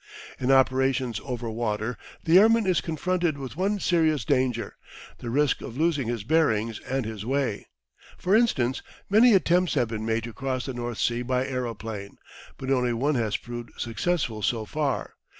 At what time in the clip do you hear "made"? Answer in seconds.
10.03-10.23